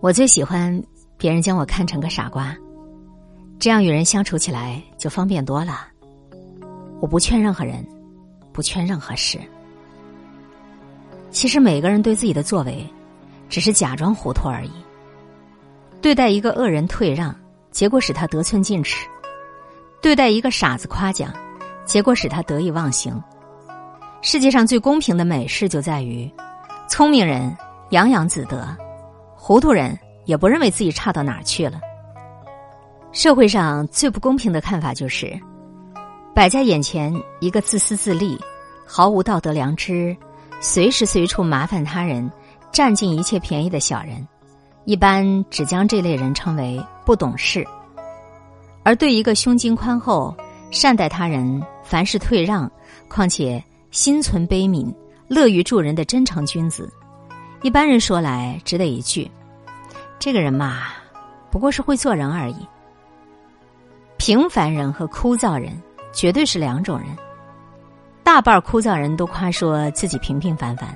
[0.00, 0.80] 我最喜欢
[1.16, 2.56] 别人将我看成个傻瓜，
[3.58, 5.88] 这样与人相处起来就方便多了。
[7.00, 7.84] 我不劝任何人，
[8.52, 9.38] 不劝任何事。
[11.30, 12.86] 其实每个人对自己的作为，
[13.48, 14.70] 只是假装糊涂而已。
[16.00, 17.34] 对待一个恶人退让，
[17.72, 19.04] 结果使他得寸进尺；
[20.00, 21.34] 对待一个傻子夸奖，
[21.84, 23.20] 结果使他得意忘形。
[24.22, 26.30] 世界上最公平的美事就在于，
[26.88, 27.54] 聪明人
[27.90, 28.76] 洋洋自得。
[29.40, 29.96] 糊涂人
[30.26, 31.80] 也不认为自己差到哪儿去了。
[33.12, 35.32] 社会上最不公平的看法就是，
[36.34, 38.38] 摆在眼前一个自私自利、
[38.84, 40.14] 毫无道德良知、
[40.60, 42.30] 随时随处麻烦他人、
[42.72, 44.26] 占尽一切便宜的小人，
[44.84, 47.62] 一般只将这类人称为不懂事；
[48.82, 50.36] 而对一个胸襟宽厚、
[50.70, 52.70] 善待他人、凡事退让，
[53.08, 53.62] 况且
[53.92, 54.92] 心存悲悯、
[55.28, 56.92] 乐于助人的真诚君子，
[57.62, 59.30] 一般人说来只得一句。
[60.18, 60.88] 这个人嘛，
[61.50, 62.66] 不过是会做人而已。
[64.16, 65.80] 平凡人和枯燥人
[66.12, 67.08] 绝对是两种人。
[68.22, 70.94] 大半枯燥人都夸说自己平平凡凡。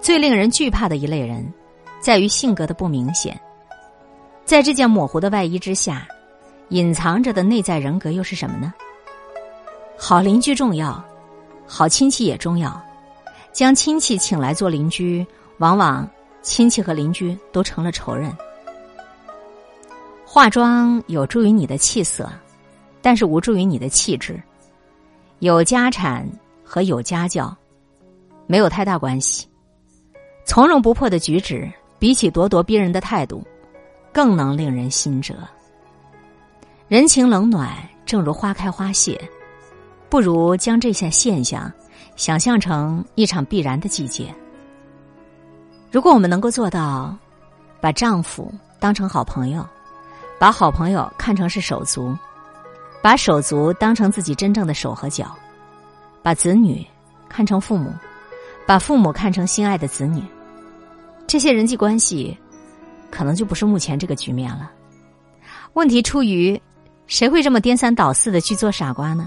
[0.00, 1.52] 最令人惧怕的一类人，
[2.00, 3.38] 在于性格的不明显。
[4.44, 6.06] 在这件模糊的外衣之下，
[6.68, 8.72] 隐藏着的内在人格又是什么呢？
[9.98, 11.04] 好邻居重要，
[11.66, 12.80] 好亲戚也重要。
[13.52, 15.26] 将亲戚请来做邻居，
[15.58, 16.08] 往往。
[16.40, 18.34] 亲戚和邻居都成了仇人。
[20.24, 22.30] 化妆有助于你的气色，
[23.02, 24.40] 但是无助于你的气质。
[25.40, 26.26] 有家产
[26.64, 27.54] 和有家教
[28.46, 29.46] 没有太大关系。
[30.46, 33.44] 从容不迫的举止，比起咄咄逼人的态度，
[34.10, 35.34] 更能令人心折。
[36.86, 39.20] 人情冷暖，正如花开花谢，
[40.08, 41.70] 不如将这些现象
[42.16, 44.34] 想象成一场必然的季节。
[45.90, 47.16] 如果我们能够做到，
[47.80, 49.66] 把丈夫当成好朋友，
[50.38, 52.14] 把好朋友看成是手足，
[53.02, 55.34] 把手足当成自己真正的手和脚，
[56.22, 56.86] 把子女
[57.28, 57.90] 看成父母，
[58.66, 60.22] 把父母看成心爱的子女，
[61.26, 62.36] 这些人际关系，
[63.10, 64.70] 可能就不是目前这个局面了。
[65.72, 66.60] 问题出于，
[67.06, 69.26] 谁会这么颠三倒四的去做傻瓜呢？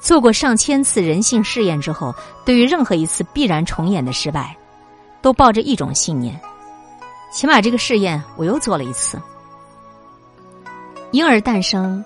[0.00, 2.14] 做过上千次人性试验之后，
[2.46, 4.56] 对于任何一次必然重演的失败。
[5.24, 6.38] 都抱着一种信念，
[7.32, 9.18] 起码这个试验我又做了一次。
[11.12, 12.04] 婴儿诞生，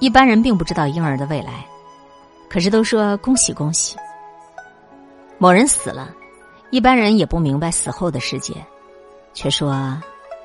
[0.00, 1.64] 一般人并不知道婴儿的未来，
[2.50, 3.96] 可是都说恭喜恭喜。
[5.38, 6.12] 某人死了，
[6.70, 8.54] 一般人也不明白死后的世界，
[9.32, 9.96] 却说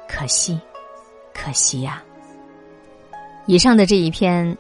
[0.08, 0.62] 可惜，
[1.34, 2.04] 可惜呀。
[3.48, 4.56] 以上的这一篇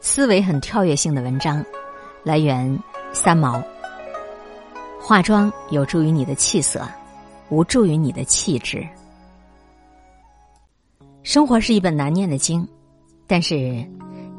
[0.00, 1.64] 思维很跳跃性的文章，
[2.22, 2.78] 来源
[3.14, 3.62] 三毛。
[5.04, 6.88] 化妆有助于你的气色，
[7.48, 8.86] 无助于你的气质。
[11.24, 12.66] 生活是一本难念的经，
[13.26, 13.84] 但是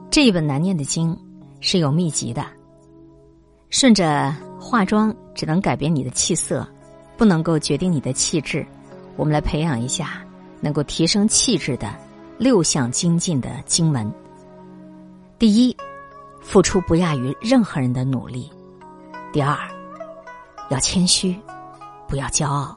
[0.09, 1.15] 这一本难念的经
[1.59, 2.45] 是有秘籍的。
[3.71, 6.65] 顺着化妆只能改变你的气色，
[7.17, 8.65] 不能够决定你的气质。
[9.17, 10.23] 我们来培养一下
[10.61, 11.93] 能够提升气质的
[12.37, 14.09] 六项精进的经文。
[15.37, 15.75] 第一，
[16.41, 18.49] 付出不亚于任何人的努力。
[19.33, 19.72] 第二。
[20.73, 21.39] 要谦虚，
[22.07, 22.75] 不要骄傲。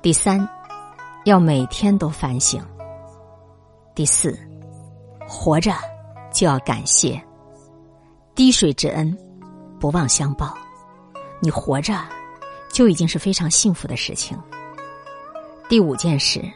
[0.00, 0.48] 第三，
[1.24, 2.64] 要每天都反省。
[3.96, 4.38] 第四，
[5.26, 5.74] 活着
[6.32, 7.20] 就要感谢，
[8.32, 9.16] 滴水之恩，
[9.80, 10.54] 不忘相报。
[11.40, 12.00] 你活着
[12.72, 14.38] 就已经是非常幸福的事情。
[15.68, 16.48] 第五件事，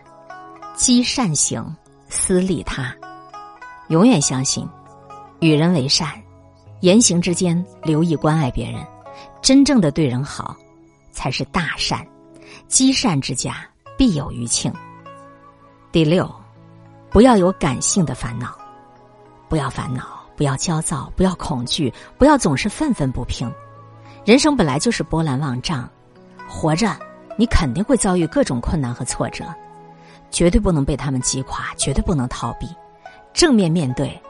[0.77, 1.77] 积善行，
[2.09, 2.95] 思利他。
[3.89, 4.69] 永远相信，
[5.41, 6.13] 与人为善，
[6.81, 8.87] 言行之间留意关爱别人。
[9.41, 10.57] 真正的对人好，
[11.13, 12.07] 才是大善。
[12.67, 13.67] 积善之家，
[13.97, 14.73] 必有余庆。
[15.91, 16.31] 第六，
[17.11, 18.57] 不要有感性的烦恼，
[19.49, 23.51] 不要烦恼，不要焦躁，不要恐惧，不要总是愤愤不平。
[24.25, 25.89] 人生本来就是波澜万丈，
[26.47, 26.95] 活着
[27.37, 29.45] 你肯定会遭遇各种困难和挫折，
[30.31, 32.69] 绝对不能被他们击垮，绝对不能逃避，
[33.33, 34.21] 正面面对，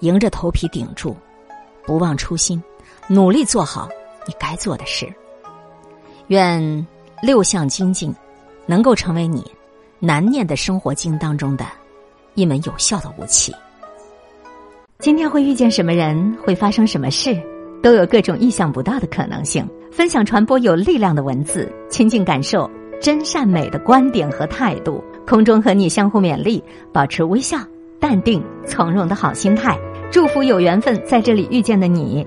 [0.00, 1.16] 迎着头皮顶住，
[1.86, 2.62] 不忘初心，
[3.06, 3.88] 努力做好。
[4.28, 5.12] 你该做的事。
[6.28, 6.86] 愿
[7.22, 8.14] 六项精进
[8.66, 9.44] 能够成为你
[9.98, 11.64] 难念的生活经当中的
[12.34, 13.52] 一门有效的武器。
[14.98, 17.40] 今天会遇见什么人，会发生什么事，
[17.82, 19.66] 都有各种意想不到的可能性。
[19.90, 22.70] 分享传播有力量的文字，亲近感受
[23.00, 25.02] 真善美的观点和态度。
[25.26, 27.58] 空中和你相互勉励，保持微笑、
[28.00, 29.78] 淡定、从容的好心态。
[30.10, 32.26] 祝福有缘分在这里遇见的你。